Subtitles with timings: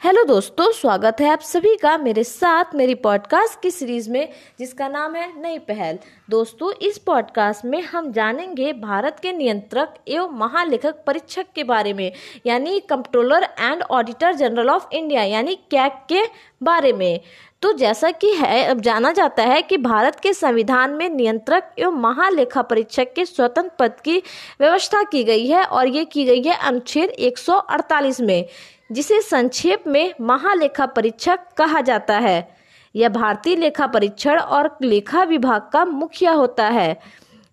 [0.00, 4.88] Hello दोस्तों, स्वागत है आप सभी का मेरे साथ मेरी पॉडकास्ट की सीरीज़ में, जिसका
[4.88, 5.98] नाम है नई पहल।
[6.30, 12.12] दोस्तों, इस पॉडकास्ट में हम जानेंगे भारत के नियंत्रक एवं महालेखक परीक्षक के बारे में,
[12.46, 16.22] यानी controller and auditor general of India यानी कैक के
[16.62, 17.20] बारे में।
[17.62, 22.00] तो जैसा कि है, अब जाना जाता है कि भारत के संविधान में नियंत्रक एवं
[22.00, 24.22] महालेखा परीक्षक के स्वतंत्र पद की
[24.60, 28.46] व्यवस्था की गई है, और ये की गई है अनुच्छेद 148 में।
[28.90, 32.56] जिसे संक्षेप में महालेखा परीक्षक कहा जाता है।
[32.94, 36.96] यह भारतीय लेखा परीक्षण और लेखा विभाग का मुखिया होता है।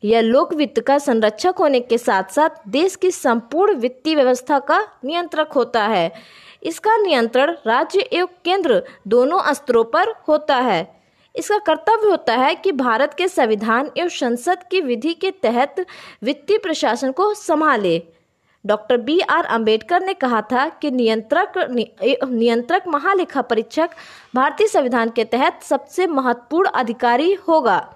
[0.03, 4.79] यह लोक वित्त का संरक्षक होने के साथ साथ देश की संपूर्ण वित्तीय व्यवस्था का
[5.05, 6.11] नियंत्रक होता है।
[6.63, 11.01] इसका नियंत्रण राज्य एवं केंद्र दोनों स्तरों पर होता है।
[11.35, 15.85] इसका कर्तव्य होता है कि भारत के संविधान एवं संसद की विधि के तहत
[16.23, 18.12] वित्तीय प्रशासन को संभाले।
[18.65, 21.53] डॉक्टर बी आर अंबेडकर ने कहा था कि नियंत्रक
[22.29, 23.89] नियंत्रक महालेखा परीक्षक
[24.35, 27.95] भारतीय संविधान के तहत सबसे महत्वपूर्ण अधिकारी होगा।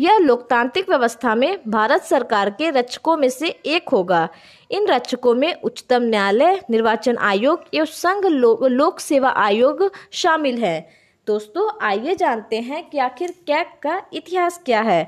[0.00, 4.28] यह लोकतांत्रिक व्यवस्था में भारत सरकार के रक्षकों में से एक होगा।
[4.70, 10.88] इन रक्षकों में उच्चतम न्यायालय निर्वाचन आयोग एवं संघ लो, लोक सेवा आयोग शामिल है।
[11.26, 15.02] दोस्तों आइए जानते हैं कि आखिर कैक का इतिहास क्या है।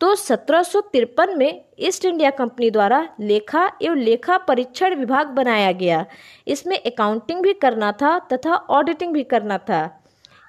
[0.00, 5.72] तो सत्रह सौ तिरपन में ईस्ट इंडिया कंपनी द्वारा लेखा एवं लेखा परीक्षण विभाग बनाया
[5.74, 6.04] गया।
[6.46, 9.80] इसमें अकाउंटिंग भी करना था तथा ऑडिटिंग भी करना था।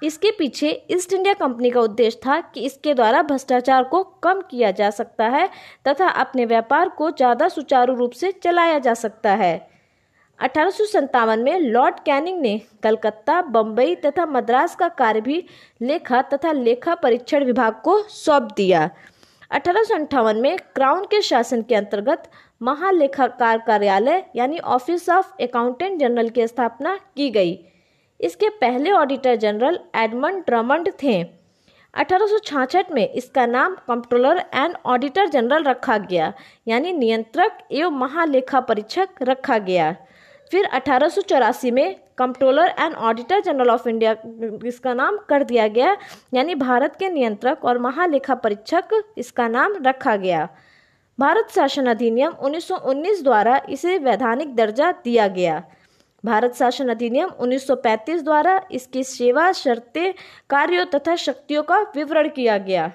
[0.02, 4.70] इसके पीछे ईस्ट इंडिया कंपनी का उद्देश्य था कि इसके द्वारा भ्रष्टाचार को कम किया
[4.70, 5.48] जा सकता है
[5.88, 9.54] तथा अपने व्यापार को ज़्यादा सुचारू रूप से चलाया जा सकता है।
[10.38, 15.44] अठारह में लॉर्ड कैनिंग ने कलकत्ता बम्बई तथा मद्रास का कार्य भी
[15.82, 18.88] लेखा तथा लेखा परीक्षण विभाग को सौंप दिया।
[19.50, 22.30] अठारह में क्राउन के शासन के अंतर्गत
[22.62, 27.58] महालेखाकार कार्यालय, यानी ऑफ़िस ऑफ़ अकाउंटेंट जनरल की स्थापना की गई।
[28.20, 31.22] इसके पहले ऑडिटर जनरल एडमंड ड्रमंड थे।
[31.94, 36.32] अठारह में इसका नाम कंट्रोलर एंड ऑडिटर जनरल रखा गया,
[36.68, 39.94] यानी नियंत्रक एवं महालेखा परीक्षक रखा गया।
[40.52, 44.16] फिर अठारह सौ चौरासी में controller and auditor general of India
[44.66, 45.96] इसका नाम कर दिया गया।
[46.34, 50.48] यानी भारत के नियंत्रक और महालेखा परीक्षक इसका नाम रखा गया।
[51.18, 55.62] भारत शासन अधिनियम 1919 द्वारा इसे वैधानिक दर्जा दिया गया।
[56.24, 60.12] भारत शासन अधिनियम 1935 द्वारा इसकी सेवा शर्तें,
[60.50, 62.90] कार्यों तथा शक्तियों का विवरण किया गया।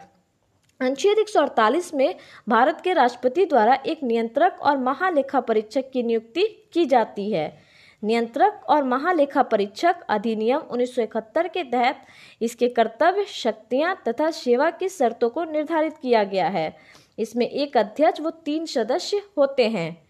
[0.81, 2.15] अनुच्छेद एक सौ अड़तालीस में
[2.49, 6.43] भारत के राष्ट्रपति द्वारा एक नियंत्रक और महालेखा परीक्षक की नियुक्ति
[6.73, 7.64] की जाती है।
[8.05, 12.01] नियंत्रक और महालेखा परीक्षक अधिनियम 1971 के तहत
[12.41, 16.75] इसके कर्तव्य शक्तियाँ तथा सेवा की शर्तों को निर्धारित किया गया है।
[17.19, 20.05] इसमें एक अध्यक्ष व तीन सदस्य होते हैं।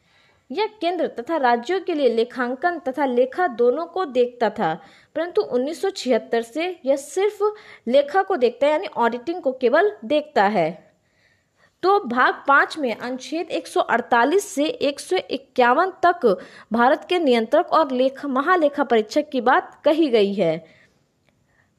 [0.51, 4.73] यह केंद्र तथा राज्यों के लिए लेखांकन तथा लेखा दोनों को देखता था,
[5.15, 7.43] परंतु 1976 से यह सिर्फ़
[7.87, 10.84] लेखा को देखता है, यानी ऑडिटिंग को केवल देखता है।
[11.85, 16.25] तो भाग पाँच में अनुच्छेद 148 से एक सौ इक्यावन तक
[16.73, 20.65] भारत के नियंत्रक और लेख, महालेखा परीक्षक की बात कही गई है।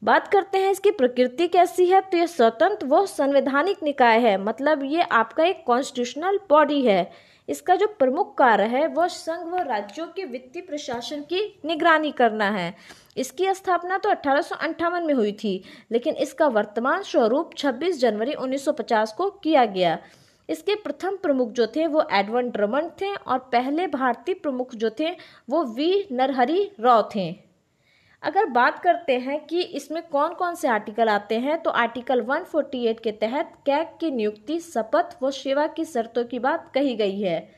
[0.02, 4.84] बात करते हैं इसकी प्रकृति कैसी है तो ये स्वतंत्र व संवैधानिक निकाय है मतलब
[4.84, 7.02] ये आपका एक कॉन्स्टिट्यूशनल बॉडी है।
[7.48, 12.50] इसका जो प्रमुख कार्य है, वह संघ व राज्यों के वित्तीय प्रशासन की निगरानी करना
[12.50, 12.74] है।
[13.16, 15.62] इसकी स्थापना तो अठारह में हुई थी,
[15.92, 19.98] लेकिन इसका वर्तमान स्वरूप 26 जनवरी 1950 को किया गया।
[20.48, 25.10] इसके प्रथम प्रमुख जो थे, वो एडवन ड्रमंड थे और पहले भारतीय प्रमुख जो थे,
[25.50, 27.45] वो वी नरहरी राव थे।
[28.22, 33.00] अगर बात करते हैं कि इसमें कौन कौन से आर्टिकल आते हैं तो आर्टिकल 148
[33.00, 37.49] के तहत कैग की नियुक्ति, शपथ व सेवा की शर्तों की बात कही गई है।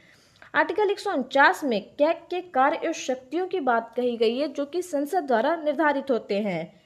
[0.55, 4.49] आर्टिकल एक सौ उनचास में कैग के कार्य और शक्तियों की बात कही गई है,
[4.49, 6.81] जो कि संसद द्वारा निर्धारित होते हैं।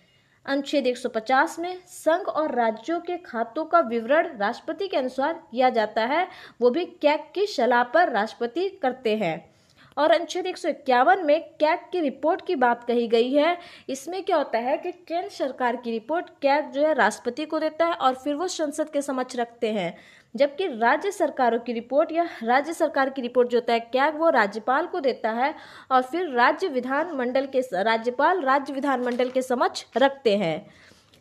[0.47, 6.05] अनुच्छेद 150 में संघ और राज्यों के खातों का विवरण राष्ट्रपति के अनुसार किया जाता
[6.05, 6.29] है,
[6.61, 9.52] वो भी कैग की सलाह पर राष्ट्रपति करते हैं।
[9.99, 13.57] और अनुच्छेद एक सौ इक्यावन में कैग की रिपोर्ट की बात कही गई है।
[13.89, 17.87] इसमें क्या होता है कि केंद्र सरकार की रिपोर्ट कैग जो है राष्ट्रपति को देता
[17.87, 19.95] है और फिर वो संसद के समक्ष रखते हैं।
[20.35, 24.29] जबकि राज्य सरकारों की रिपोर्ट या राज्य सरकार की रिपोर्ट जो होता है कैग, वो
[24.31, 25.55] राज्यपाल को देता है
[25.91, 30.67] और फिर राज्य विधान मंडल के राज्यपाल राज्य विधान मंडल के समक्ष रखते हैं।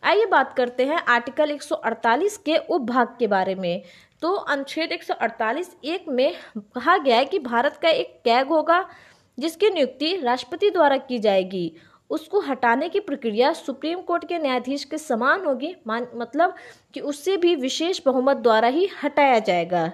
[0.04, 3.82] आइए बात करते हैं आर्टिकल 148 के उपभाग के बारे में।
[4.22, 8.86] तो अनुच्छेद 148 एक में कहा गया है कि भारत का एक कैग होगा,
[9.40, 11.72] जिसकी नियुक्ति राष्ट्रपति द्वारा की जाएगी।
[12.10, 16.56] उसको हटाने की प्रक्रिया सुप्रीम कोर्ट के न्यायाधीश के समान होगी, मान मतलब
[16.94, 19.92] कि उससे भी विशेष बहुमत द्वारा ही हटाया जाएगा।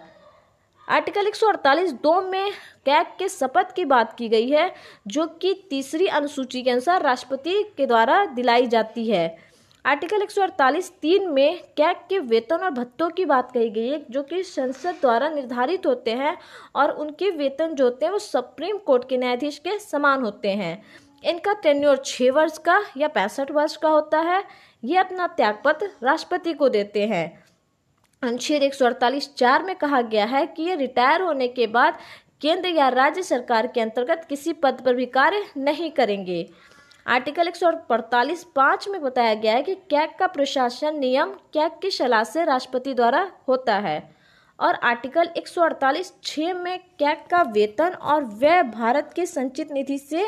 [0.90, 2.52] आर्टिकल 148 दो में
[2.86, 4.74] कैग के शपथ की बात की गई है,
[5.08, 9.47] जो कि तीसरी अनुसूची के अनुसार राष्ट्रपति के द्वारा दिलाई जाती है।
[9.88, 14.24] आर्टिकल 148 तीन में कैग के वेतन और भत्तों की बात कही गई है, जो
[14.24, 16.36] कि संसद द्वारा निर्धारित होते हैं
[16.76, 20.84] और उनके वेतन जो होते हैं वो सुप्रीम कोर्ट के न्यायाधीश के समान होते हैं।
[21.24, 24.44] इनका टेन्योर छः वर्ष का या पैंसठ वर्ष का होता है।
[24.84, 27.44] ये अपना त्यागपत्र राष्ट्रपति को देते हैं।
[28.24, 31.98] अनुच्छेद एक सौ अड़तालीस चार में कहा गया है कि ये रिटायर होने के बाद
[32.42, 36.48] केंद्र या राज्य सरकार के अंतर्गत किसी पद पर भी कार्य नहीं करेंगे।
[37.08, 41.78] आर्टिकल एक सौ अड़तालीस पाँच में बताया गया है कि कैक का प्रशासन नियम कैक
[41.82, 43.98] की सलाह से राष्ट्रपति द्वारा होता है।
[44.60, 49.72] और आर्टिकल एक सौ अड़तालीस छः में कैक का वेतन और व्यय भारत के संचित
[49.72, 50.26] निधि से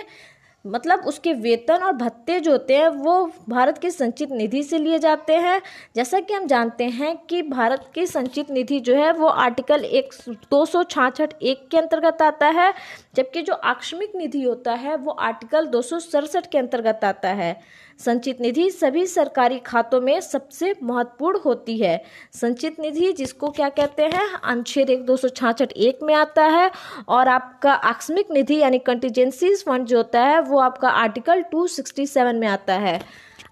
[0.70, 5.00] मतलब उसके वेतन और भत्ते जो होते हैं, वो भारत के संचित निधि से लिए
[5.00, 5.62] जाते हैं।
[5.96, 10.14] जैसा कि हम जानते हैं कि भारत की संचित निधि जो है, वो आर्टिकल एक
[10.30, 12.74] दो सौ छाछठ एक के अंतर्गत आता है,
[13.16, 17.60] जबकि जो आकस्मिक निधि होता है, वो आर्टिकल दो सौ सड़सठ के अंतर्गत आता है।
[18.00, 22.04] संचित निधि सभी सरकारी खातों में सबसे महत्वपूर्ण होती है।
[22.34, 24.28] संचित निधि, जिसको क्या कहते हैं?
[24.44, 26.72] अनुच्छेद एक दो सौ छाछठ एक में आता है
[27.08, 32.06] और आपका आकस्मिक निधि यानी कंटीजेंसीज फंड जो होता है, वो आपका आर्टिकल टू सिक्सटी
[32.06, 33.00] सेवन में आता है।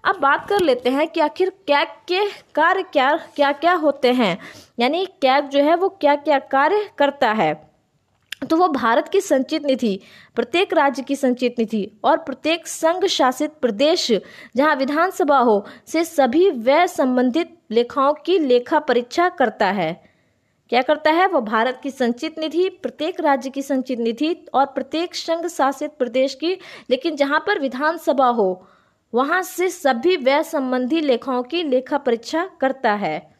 [0.04, 4.38] अब बात कर लेते हैं कि आखिर कैग के कार्य क्या क्या क्या होते हैं?
[4.80, 7.67] यानी कैग जो है, वो क्या क्या कार्य करता है?
[8.50, 10.00] तो वो भारत की संचित निधि,
[10.34, 14.12] प्रत्येक राज्य की संचित निधि और प्रत्येक संघ शासित प्रदेश,
[14.56, 20.08] जहाँ विधानसभा हो, से सभी व्यय संबंधित लेखाओं की लेखा परीक्षा करता है।
[20.68, 21.26] क्या करता है?
[21.26, 26.34] वो भारत की संचित निधि, प्रत्येक राज्य की संचित निधि और प्रत्येक संघ शासित प्रदेश
[26.34, 26.58] की,
[26.90, 28.68] लेकिन जहाँ पर विधानसभा हो,
[29.14, 33.37] वहाँ से सभी व्यय संबंधी लेखाओं की लेखा परीक्षा करता है।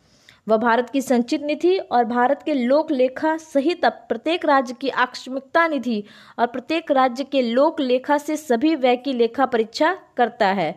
[0.48, 5.66] वह भारत की संचित निधि और भारत के लोक लेखा सहित प्रत्येक राज्य की आकस्मिकता
[5.68, 6.02] निधि
[6.38, 10.74] और प्रत्येक राज्य के लोक लेखा से सभी व्यय की लेखा परीक्षा करता है।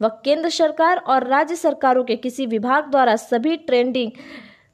[0.00, 4.10] वह केंद्र सरकार और राज्य सरकारों के किसी विभाग द्वारा सभी ट्रेंडिंग,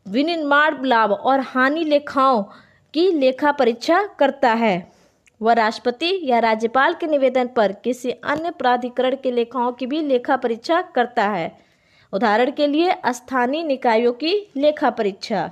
[0.06, 2.42] विनिर्माण लाभ और हानि लेखाओं
[2.94, 4.90] की लेखा परीक्षा करता है।
[5.40, 10.36] वह राष्ट्रपति या राज्यपाल के निवेदन पर किसी अन्य प्राधिकरण के लेखाओं की भी लेखा
[10.36, 11.67] परीक्षा करता है।
[12.12, 15.50] उदाहरण के लिए स्थानीय निकायों की लेखा परीक्षा।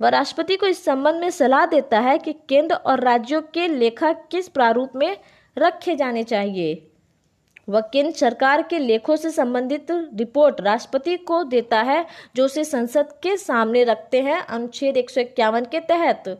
[0.00, 4.12] वह राष्ट्रपति को इस संबंध में सलाह देता है कि केंद्र और राज्यों के लेखा
[4.12, 5.16] किस प्रारूप में
[5.58, 6.92] रखे जाने चाहिए।
[7.68, 12.06] वह केंद्र सरकार के लेखों से संबंधित रिपोर्ट राष्ट्रपति को देता है,
[12.36, 16.38] जो उसे संसद के सामने रखते हैं, अनुच्छेद एक सौ इक्यावन के तहत।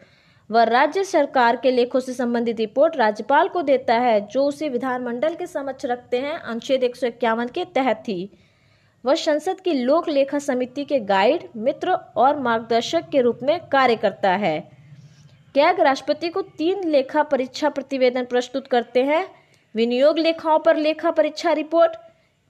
[0.50, 5.34] वह राज्य सरकार के लेखों से संबंधित रिपोर्ट राज्यपाल को देता है, जो उसे विधानमंडल
[5.34, 8.31] के समक्ष रखते हैं, अनुच्छेद एक सौ इक्यावन के तहत ही।
[9.04, 13.96] वह संसद की लोक लेखा समिति के गाइड, मित्र और मार्गदर्शक के रूप में कार्य
[13.96, 14.58] करता है।
[15.54, 19.26] कैग राष्ट्रपति को तीन लेखा परीक्षा प्रतिवेदन प्रस्तुत करते हैं।
[19.75, 21.93] विनियोग लेखाओं पर लेखा परीक्षा रिपोर्ट,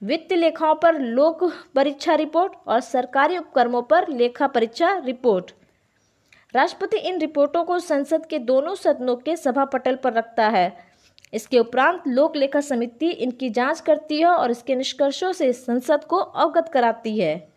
[0.01, 1.43] वित्त लेखाओं पर लोक
[1.75, 5.51] परीक्षा रिपोर्ट और सरकारी उपक्रमों पर लेखा परीक्षा रिपोर्ट।
[6.55, 10.86] राष्ट्रपति इन रिपोर्टों को संसद के दोनों सदनों के सभा पटल पर रखता है।
[11.33, 16.17] इसके उपरांत लोक लेखा समिति इनकी जाँच करती है और इसके निष्कर्षों से संसद को
[16.17, 17.47] अवगत कराती है।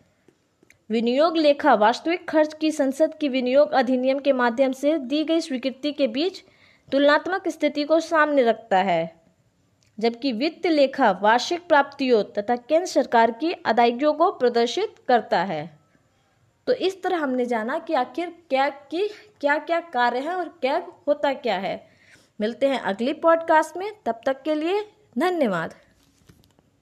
[0.89, 5.91] विनियोग लेखा वास्तविक खर्च की संसद की विनियोग अधिनियम के माध्यम से दी गई स्वीकृति
[5.91, 6.43] के बीच
[6.91, 9.13] तुलनात्मक स्थिति को सामने रखता है,
[9.97, 15.69] जबकि वित्त लेखा वार्षिक प्राप्तियों तथा केंद्र सरकार की अदायगियों को प्रदर्शित करता है।
[16.67, 19.07] तो इस तरह हमने जाना कि आखिर क्या, की
[19.41, 21.75] क्या क्या कार्य है और क्या होता क्या है।
[22.41, 24.81] मिलते हैं अगली पॉडकास्ट में। तब तक के लिए
[25.17, 25.73] धन्यवाद।